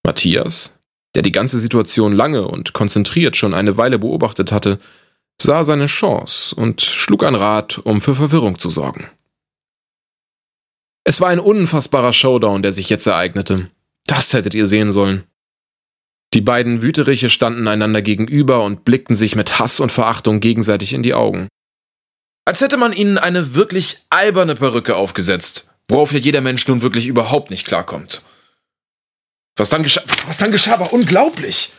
Matthias, 0.05 0.75
der 1.15 1.23
die 1.23 1.33
ganze 1.33 1.61
Situation 1.61 2.13
lange 2.13 2.47
und 2.47 2.75
konzentriert 2.75 3.37
schon 3.37 3.55
eine 3.55 3.79
Weile 3.79 3.99
beobachtet 3.99 4.53
hatte, 4.53 4.81
sah 5.41 5.65
seine 5.65 5.87
Chance 5.87 6.55
und 6.55 6.81
schlug 6.81 7.25
ein 7.25 7.35
Rad, 7.35 7.79
um 7.79 8.01
für 8.01 8.15
Verwirrung 8.15 8.59
zu 8.59 8.71
sorgen. 8.71 9.11
Es 11.05 11.21
war 11.21 11.29
ein 11.29 11.41
unfassbarer 11.41 12.13
Showdown, 12.13 12.63
der 12.63 12.73
sich 12.73 12.89
jetzt 12.89 13.07
ereignete. 13.07 13.71
Das 14.07 14.33
hättet 14.33 14.55
ihr 14.55 14.67
sehen 14.67 14.91
sollen. 14.91 15.25
Die 16.33 16.41
beiden 16.41 16.83
Wüteriche 16.83 17.31
standen 17.31 17.69
einander 17.69 18.03
gegenüber 18.03 18.65
und 18.65 18.85
blickten 18.85 19.15
sich 19.15 19.37
mit 19.37 19.59
Hass 19.59 19.81
und 19.81 19.93
Verachtung 19.93 20.41
gegenseitig 20.41 20.93
in 20.93 21.03
die 21.03 21.15
Augen. 21.15 21.49
Als 22.47 22.61
hätte 22.61 22.77
man 22.77 22.93
ihnen 22.93 23.19
eine 23.19 23.55
wirklich 23.55 23.99
alberne 24.11 24.55
Perücke 24.55 24.97
aufgesetzt, 24.97 25.69
worauf 25.89 26.13
ja 26.13 26.19
jeder 26.19 26.41
Mensch 26.41 26.67
nun 26.67 26.83
wirklich 26.83 27.07
überhaupt 27.07 27.51
nicht 27.51 27.67
klarkommt. 27.67 28.23
Was 29.57 29.69
dann 29.69 29.83
geschah, 29.83 30.03
was 30.27 30.39
dann 30.39 30.51
geschah, 30.51 30.81
war 30.81 30.93
unglaublich. 30.93 31.71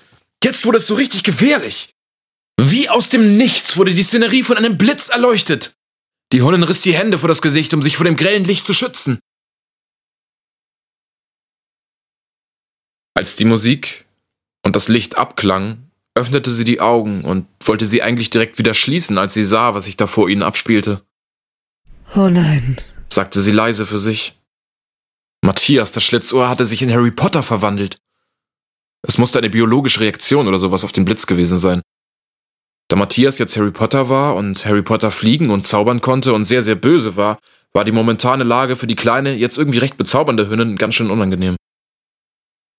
Jetzt 0.43 0.65
wurde 0.65 0.77
es 0.77 0.87
so 0.87 0.95
richtig 0.95 1.23
gefährlich. 1.23 1.94
Wie 2.67 2.89
aus 2.89 3.09
dem 3.09 3.37
Nichts 3.37 3.77
wurde 3.77 3.93
die 3.93 4.01
Szenerie 4.01 4.41
von 4.41 4.57
einem 4.57 4.75
Blitz 4.75 5.09
erleuchtet. 5.09 5.75
Die 6.31 6.41
Hundin 6.41 6.63
riss 6.63 6.81
die 6.81 6.95
Hände 6.95 7.19
vor 7.19 7.29
das 7.29 7.43
Gesicht, 7.43 7.75
um 7.75 7.83
sich 7.83 7.95
vor 7.95 8.05
dem 8.05 8.17
grellen 8.17 8.43
Licht 8.43 8.65
zu 8.65 8.73
schützen. 8.73 9.19
Als 13.13 13.35
die 13.35 13.45
Musik 13.45 14.05
und 14.63 14.75
das 14.75 14.87
Licht 14.87 15.15
abklang, 15.15 15.91
öffnete 16.15 16.49
sie 16.49 16.63
die 16.63 16.81
Augen 16.81 17.23
und 17.23 17.45
wollte 17.63 17.85
sie 17.85 18.01
eigentlich 18.01 18.31
direkt 18.31 18.57
wieder 18.57 18.73
schließen, 18.73 19.19
als 19.19 19.35
sie 19.35 19.43
sah, 19.43 19.75
was 19.75 19.85
sich 19.85 19.95
da 19.95 20.07
vor 20.07 20.27
ihnen 20.27 20.41
abspielte. 20.41 21.05
Oh 22.15 22.29
nein, 22.29 22.77
sagte 23.09 23.41
sie 23.41 23.51
leise 23.51 23.85
für 23.85 23.99
sich. 23.99 24.39
Matthias, 25.41 25.91
das 25.91 26.03
Schlitzohr, 26.03 26.49
hatte 26.49 26.65
sich 26.65 26.81
in 26.81 26.91
Harry 26.91 27.11
Potter 27.11 27.43
verwandelt. 27.43 27.99
Es 29.07 29.19
musste 29.19 29.37
eine 29.37 29.51
biologische 29.51 29.99
Reaktion 29.99 30.47
oder 30.47 30.57
sowas 30.57 30.83
auf 30.83 30.91
den 30.91 31.05
Blitz 31.05 31.27
gewesen 31.27 31.59
sein. 31.59 31.83
Da 32.87 32.95
Matthias 32.95 33.39
jetzt 33.39 33.57
Harry 33.57 33.71
Potter 33.71 34.09
war 34.09 34.35
und 34.35 34.63
Harry 34.65 34.83
Potter 34.83 35.09
fliegen 35.09 35.49
und 35.49 35.65
zaubern 35.65 36.01
konnte 36.01 36.33
und 36.33 36.45
sehr, 36.45 36.61
sehr 36.61 36.75
böse 36.75 37.15
war, 37.15 37.39
war 37.73 37.83
die 37.83 37.91
momentane 37.91 38.43
Lage 38.43 38.75
für 38.75 38.87
die 38.87 38.95
kleine, 38.95 39.33
jetzt 39.33 39.57
irgendwie 39.57 39.79
recht 39.79 39.97
bezaubernde 39.97 40.49
Hündin 40.49 40.77
ganz 40.77 40.95
schön 40.95 41.09
unangenehm. 41.09 41.55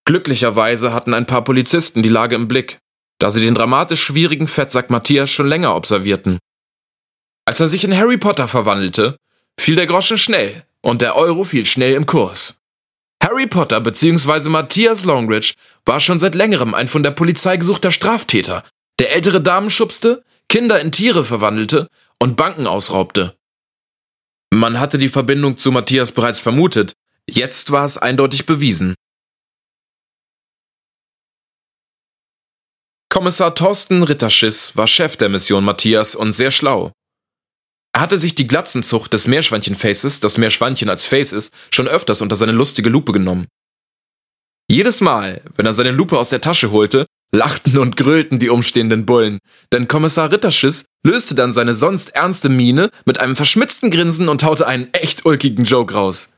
Glücklicherweise 0.06 0.94
hatten 0.94 1.12
ein 1.12 1.26
paar 1.26 1.42
Polizisten 1.42 2.02
die 2.02 2.08
Lage 2.08 2.36
im 2.36 2.46
Blick, 2.46 2.78
da 3.18 3.30
sie 3.30 3.40
den 3.40 3.56
dramatisch 3.56 4.02
schwierigen 4.02 4.46
Fettsack 4.46 4.90
Matthias 4.90 5.30
schon 5.30 5.48
länger 5.48 5.74
observierten. 5.74 6.38
Als 7.44 7.58
er 7.58 7.68
sich 7.68 7.82
in 7.84 7.96
Harry 7.96 8.16
Potter 8.16 8.46
verwandelte, 8.46 9.16
fiel 9.58 9.74
der 9.74 9.86
Groschen 9.86 10.18
schnell 10.18 10.64
und 10.82 11.02
der 11.02 11.16
Euro 11.16 11.42
fiel 11.42 11.66
schnell 11.66 11.94
im 11.94 12.06
Kurs. 12.06 12.60
Harry 13.22 13.48
Potter 13.48 13.80
bzw. 13.80 14.48
Matthias 14.50 15.04
Longridge 15.04 15.54
war 15.84 15.98
schon 15.98 16.20
seit 16.20 16.36
längerem 16.36 16.74
ein 16.74 16.86
von 16.86 17.02
der 17.02 17.10
Polizei 17.10 17.56
gesuchter 17.56 17.90
Straftäter, 17.90 18.62
der 18.98 19.12
ältere 19.12 19.40
Damen 19.40 19.70
schubste, 19.70 20.24
Kinder 20.48 20.80
in 20.80 20.92
Tiere 20.92 21.24
verwandelte 21.24 21.88
und 22.20 22.36
Banken 22.36 22.66
ausraubte. 22.66 23.36
Man 24.52 24.80
hatte 24.80 24.98
die 24.98 25.08
Verbindung 25.08 25.58
zu 25.58 25.72
Matthias 25.72 26.12
bereits 26.12 26.40
vermutet, 26.40 26.94
jetzt 27.28 27.70
war 27.70 27.84
es 27.84 27.98
eindeutig 27.98 28.46
bewiesen. 28.46 28.94
Kommissar 33.08 33.54
Thorsten 33.54 34.02
Ritterschiss 34.02 34.76
war 34.76 34.86
Chef 34.86 35.16
der 35.16 35.28
Mission 35.28 35.64
Matthias 35.64 36.14
und 36.14 36.32
sehr 36.32 36.50
schlau. 36.50 36.92
Er 37.94 38.02
hatte 38.02 38.18
sich 38.18 38.34
die 38.34 38.46
Glatzenzucht 38.46 39.12
des 39.14 39.26
Meerschweinchen-Faces, 39.26 40.20
das 40.20 40.36
Meerschweinchen 40.36 40.90
als 40.90 41.06
Face 41.06 41.32
ist, 41.32 41.54
schon 41.70 41.88
öfters 41.88 42.20
unter 42.20 42.36
seine 42.36 42.52
lustige 42.52 42.90
Lupe 42.90 43.12
genommen. 43.12 43.48
Jedes 44.70 45.00
Mal, 45.00 45.42
wenn 45.54 45.64
er 45.64 45.72
seine 45.72 45.92
Lupe 45.92 46.18
aus 46.18 46.28
der 46.28 46.42
Tasche 46.42 46.70
holte, 46.70 47.06
lachten 47.32 47.78
und 47.78 47.96
grölten 47.96 48.38
die 48.38 48.50
umstehenden 48.50 49.06
Bullen, 49.06 49.38
denn 49.72 49.88
Kommissar 49.88 50.32
Ritterschiss 50.32 50.86
löste 51.04 51.34
dann 51.34 51.52
seine 51.52 51.74
sonst 51.74 52.14
ernste 52.14 52.48
Miene 52.48 52.90
mit 53.04 53.20
einem 53.20 53.36
verschmitzten 53.36 53.90
Grinsen 53.90 54.28
und 54.28 54.42
haute 54.42 54.66
einen 54.66 54.92
echt 54.92 55.26
ulkigen 55.26 55.64
Joke 55.64 55.94
raus. 55.94 56.30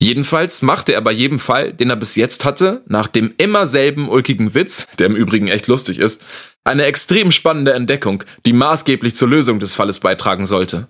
Jedenfalls 0.00 0.62
machte 0.62 0.94
er 0.94 1.00
bei 1.00 1.12
jedem 1.12 1.38
Fall, 1.38 1.72
den 1.72 1.88
er 1.88 1.96
bis 1.96 2.16
jetzt 2.16 2.44
hatte, 2.44 2.82
nach 2.86 3.06
dem 3.06 3.34
immer 3.38 3.68
selben 3.68 4.08
ulkigen 4.08 4.52
Witz, 4.52 4.88
der 4.98 5.06
im 5.06 5.14
Übrigen 5.14 5.46
echt 5.46 5.68
lustig 5.68 6.00
ist, 6.00 6.24
eine 6.64 6.86
extrem 6.86 7.30
spannende 7.30 7.72
Entdeckung, 7.72 8.24
die 8.44 8.52
maßgeblich 8.52 9.14
zur 9.14 9.28
Lösung 9.28 9.60
des 9.60 9.76
Falles 9.76 10.00
beitragen 10.00 10.46
sollte. 10.46 10.88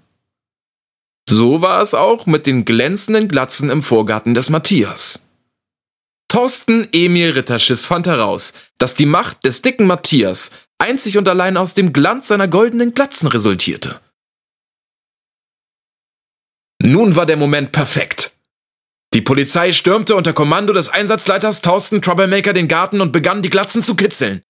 So 1.29 1.61
war 1.61 1.83
es 1.83 1.93
auch 1.93 2.25
mit 2.25 2.47
den 2.47 2.65
glänzenden 2.65 3.29
Glatzen 3.29 3.69
im 3.69 3.83
Vorgarten 3.83 4.35
des 4.35 4.49
Matthias. 4.49 5.29
Thorsten 6.33 6.89
Emil 6.93 7.33
Ritterschiss 7.33 7.85
fand 7.85 8.07
heraus, 8.07 8.55
dass 8.79 8.95
die 8.95 9.05
Macht 9.05 9.45
des 9.45 9.61
dicken 9.61 9.87
Matthias 9.87 10.51
einzig 10.79 11.19
und 11.19 11.29
allein 11.29 11.59
aus 11.59 11.75
dem 11.75 11.93
Glanz 11.93 12.29
seiner 12.29 12.49
goldenen 12.49 12.95
Glatzen 12.95 13.29
resultierte. 13.29 14.01
Nun 16.83 17.17
war 17.17 17.27
der 17.27 17.37
Moment 17.37 17.73
perfekt. 17.73 18.35
Die 19.13 19.21
Polizei 19.21 19.73
stürmte 19.73 20.17
unter 20.17 20.33
Kommando 20.33 20.73
des 20.73 20.89
Einsatzleiters 20.89 21.61
Thorsten 21.61 22.01
Troublemaker 22.01 22.55
den 22.55 22.67
Garten 22.67 23.03
und 23.03 23.13
begann 23.13 23.43
die 23.43 23.51
Glatzen 23.51 23.83
zu 23.83 23.95
kitzeln. 23.95 24.41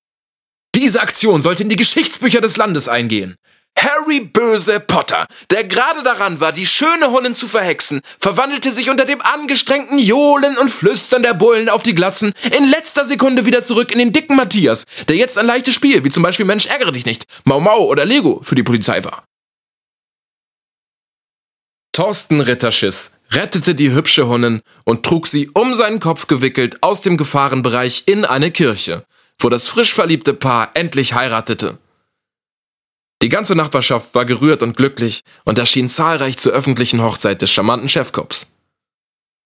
Diese 0.76 1.00
Aktion 1.00 1.42
sollte 1.42 1.64
in 1.64 1.68
die 1.68 1.74
Geschichtsbücher 1.74 2.40
des 2.40 2.56
Landes 2.56 2.86
eingehen. 2.86 3.34
Harry 3.78 4.20
Böse 4.20 4.80
Potter, 4.80 5.26
der 5.50 5.64
gerade 5.64 6.02
daran 6.02 6.40
war, 6.40 6.52
die 6.52 6.66
schöne 6.66 7.10
Hunnen 7.10 7.34
zu 7.34 7.48
verhexen, 7.48 8.00
verwandelte 8.18 8.70
sich 8.70 8.90
unter 8.90 9.04
dem 9.04 9.20
angestrengten 9.20 9.98
Johlen 9.98 10.56
und 10.56 10.70
Flüstern 10.70 11.22
der 11.22 11.34
Bullen 11.34 11.68
auf 11.68 11.82
die 11.82 11.94
Glatzen 11.94 12.32
in 12.56 12.68
letzter 12.68 13.04
Sekunde 13.04 13.44
wieder 13.44 13.64
zurück 13.64 13.90
in 13.90 13.98
den 13.98 14.12
dicken 14.12 14.36
Matthias, 14.36 14.84
der 15.08 15.16
jetzt 15.16 15.38
ein 15.38 15.46
leichtes 15.46 15.74
Spiel, 15.74 16.04
wie 16.04 16.10
zum 16.10 16.22
Beispiel 16.22 16.46
Mensch 16.46 16.66
ärgere 16.66 16.92
dich 16.92 17.06
nicht, 17.06 17.26
Mau 17.44 17.60
Mau 17.60 17.84
oder 17.86 18.04
Lego 18.04 18.40
für 18.44 18.54
die 18.54 18.62
Polizei 18.62 19.02
war. 19.04 19.24
Thorsten 21.94 22.40
Ritterschiss 22.40 23.18
rettete 23.30 23.74
die 23.74 23.92
hübsche 23.92 24.26
Hunnen 24.26 24.62
und 24.84 25.04
trug 25.04 25.26
sie 25.26 25.50
um 25.52 25.74
seinen 25.74 26.00
Kopf 26.00 26.26
gewickelt 26.26 26.82
aus 26.82 27.02
dem 27.02 27.18
Gefahrenbereich 27.18 28.04
in 28.06 28.24
eine 28.24 28.50
Kirche, 28.50 29.04
wo 29.38 29.50
das 29.50 29.68
frisch 29.68 29.92
verliebte 29.92 30.32
Paar 30.32 30.70
endlich 30.72 31.12
heiratete. 31.12 31.78
Die 33.22 33.28
ganze 33.28 33.54
Nachbarschaft 33.54 34.14
war 34.16 34.24
gerührt 34.24 34.64
und 34.64 34.76
glücklich 34.76 35.22
und 35.44 35.58
erschien 35.58 35.88
zahlreich 35.88 36.38
zur 36.38 36.52
öffentlichen 36.52 37.02
Hochzeit 37.02 37.40
des 37.40 37.52
charmanten 37.52 37.88
Chefkops. 37.88 38.52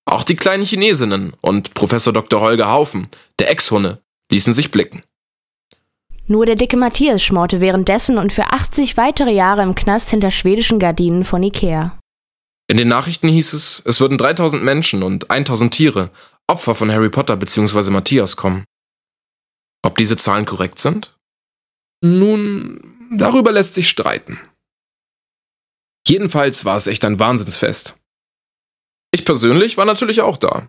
Auch 0.06 0.24
die 0.24 0.36
kleinen 0.36 0.64
Chinesinnen 0.64 1.34
und 1.42 1.74
Professor 1.74 2.12
Dr. 2.12 2.40
Holger 2.40 2.72
Haufen, 2.72 3.08
der 3.38 3.50
Ex-Hunne, 3.50 4.00
ließen 4.30 4.54
sich 4.54 4.70
blicken. 4.70 5.02
Nur 6.26 6.46
der 6.46 6.56
dicke 6.56 6.76
Matthias 6.76 7.22
schmorte 7.22 7.60
währenddessen 7.60 8.16
und 8.16 8.32
für 8.32 8.50
80 8.50 8.96
weitere 8.96 9.32
Jahre 9.32 9.62
im 9.62 9.74
Knast 9.74 10.10
hinter 10.10 10.30
schwedischen 10.30 10.78
Gardinen 10.78 11.24
von 11.24 11.42
Ikea. 11.42 11.98
In 12.68 12.78
den 12.78 12.88
Nachrichten 12.88 13.28
hieß 13.28 13.52
es, 13.52 13.82
es 13.84 14.00
würden 14.00 14.18
3000 14.18 14.62
Menschen 14.62 15.02
und 15.02 15.30
1000 15.30 15.72
Tiere, 15.72 16.10
Opfer 16.48 16.74
von 16.74 16.90
Harry 16.90 17.10
Potter 17.10 17.36
bzw. 17.36 17.90
Matthias 17.90 18.36
kommen. 18.36 18.64
Ob 19.82 19.98
diese 19.98 20.16
Zahlen 20.16 20.46
korrekt 20.46 20.78
sind? 20.80 21.16
Nun, 22.02 22.95
Darüber 23.10 23.52
lässt 23.52 23.74
sich 23.74 23.88
streiten. 23.88 24.38
Jedenfalls 26.06 26.64
war 26.64 26.76
es 26.76 26.86
echt 26.86 27.04
ein 27.04 27.18
Wahnsinnsfest. 27.18 27.98
Ich 29.12 29.24
persönlich 29.24 29.76
war 29.76 29.84
natürlich 29.84 30.20
auch 30.20 30.36
da. 30.36 30.68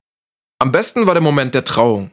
Am 0.60 0.72
besten 0.72 1.06
war 1.06 1.14
der 1.14 1.24
Moment 1.24 1.54
der 1.54 1.66
Trauung. 1.66 2.12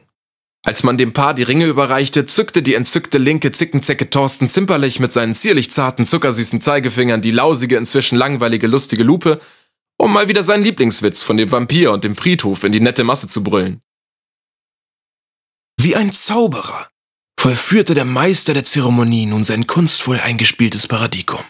Als 0.63 0.83
man 0.83 0.97
dem 0.97 1.13
Paar 1.13 1.33
die 1.33 1.43
Ringe 1.43 1.65
überreichte, 1.65 2.25
zückte 2.25 2.63
die 2.63 2.73
entzückte 2.73 3.19
linke 3.19 3.51
Zickenzecke 3.51 4.09
Thorsten 4.09 4.47
zimperlich 4.47 4.99
mit 4.99 5.13
seinen 5.13 5.35
zierlich 5.35 5.71
zarten, 5.71 6.05
zuckersüßen 6.05 6.59
Zeigefingern 6.59 7.21
die 7.21 7.31
lausige, 7.31 7.77
inzwischen 7.77 8.17
langweilige, 8.17 8.65
lustige 8.67 9.03
Lupe, 9.03 9.39
um 9.97 10.11
mal 10.11 10.27
wieder 10.27 10.43
seinen 10.43 10.63
Lieblingswitz 10.63 11.21
von 11.21 11.37
dem 11.37 11.51
Vampir 11.51 11.91
und 11.91 12.03
dem 12.03 12.15
Friedhof 12.15 12.63
in 12.63 12.71
die 12.71 12.79
nette 12.79 13.03
Masse 13.03 13.27
zu 13.27 13.43
brüllen. 13.43 13.81
Wie 15.79 15.95
ein 15.95 16.11
Zauberer 16.11 16.89
vollführte 17.45 17.93
der 17.93 18.05
Meister 18.05 18.55
der 18.55 18.63
Zeremonie 18.63 19.27
nun 19.27 19.43
sein 19.43 19.67
kunstvoll 19.67 20.19
eingespieltes 20.19 20.87
Paradikum. 20.87 21.43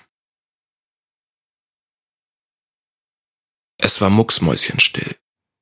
Es 3.82 4.02
war 4.02 4.10
mucksmäuschenstill, 4.10 5.16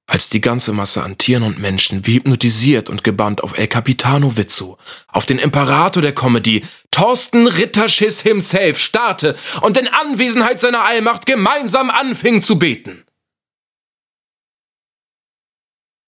als 0.07 0.31
die 0.31 0.41
ganze 0.41 0.73
Masse 0.73 1.03
an 1.03 1.19
Tieren 1.19 1.43
und 1.43 1.59
Menschen 1.59 2.07
wie 2.07 2.15
hypnotisiert 2.15 2.89
und 2.89 3.03
gebannt 3.03 3.43
auf 3.43 3.59
El 3.59 3.67
Capitano 3.67 4.35
Vizzo, 4.35 4.79
auf 5.07 5.27
den 5.27 5.37
Imperator 5.37 6.01
der 6.01 6.15
Comedy, 6.15 6.65
Thorsten 6.89 7.45
Ritterschiss 7.45 8.21
himself, 8.21 8.79
starrte 8.79 9.37
und 9.61 9.77
in 9.77 9.87
Anwesenheit 9.87 10.59
seiner 10.59 10.83
Allmacht 10.83 11.27
gemeinsam 11.27 11.91
anfing 11.91 12.41
zu 12.41 12.57
beten. 12.57 13.03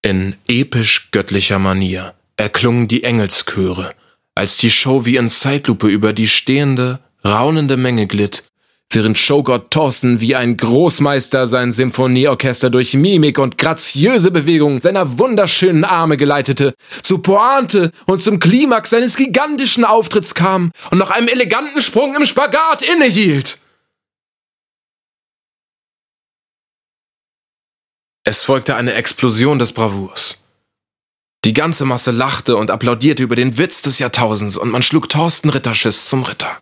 In 0.02 0.36
episch 0.48 1.12
göttlicher 1.12 1.60
Manier 1.60 2.16
erklungen 2.36 2.88
die 2.88 3.04
Engelschöre, 3.04 3.94
als 4.36 4.58
die 4.58 4.70
Show 4.70 5.06
wie 5.06 5.16
in 5.16 5.30
Zeitlupe 5.30 5.88
über 5.88 6.12
die 6.12 6.28
stehende, 6.28 7.00
raunende 7.24 7.76
Menge 7.76 8.06
glitt, 8.06 8.44
während 8.90 9.18
Showgott 9.18 9.70
Thorsten 9.70 10.20
wie 10.20 10.36
ein 10.36 10.56
Großmeister 10.58 11.48
sein 11.48 11.72
Symphonieorchester 11.72 12.68
durch 12.68 12.94
Mimik 12.94 13.38
und 13.38 13.56
graziöse 13.56 14.30
Bewegungen 14.30 14.78
seiner 14.78 15.18
wunderschönen 15.18 15.84
Arme 15.84 16.18
geleitete, 16.18 16.74
zu 17.02 17.18
Pointe 17.18 17.90
und 18.06 18.22
zum 18.22 18.38
Klimax 18.38 18.90
seines 18.90 19.16
gigantischen 19.16 19.84
Auftritts 19.84 20.34
kam 20.34 20.70
und 20.90 20.98
nach 20.98 21.10
einem 21.10 21.28
eleganten 21.28 21.80
Sprung 21.80 22.14
im 22.14 22.26
Spagat 22.26 22.82
innehielt. 22.82 23.58
Es 28.24 28.42
folgte 28.42 28.74
eine 28.74 28.92
Explosion 28.94 29.58
des 29.58 29.72
Bravours. 29.72 30.45
Die 31.46 31.52
ganze 31.52 31.84
Masse 31.84 32.10
lachte 32.10 32.56
und 32.56 32.72
applaudierte 32.72 33.22
über 33.22 33.36
den 33.36 33.56
Witz 33.56 33.80
des 33.80 34.00
Jahrtausends 34.00 34.56
und 34.56 34.68
man 34.68 34.82
schlug 34.82 35.08
Thorsten 35.08 35.48
Ritterschiss 35.48 36.06
zum 36.06 36.24
Ritter. 36.24 36.58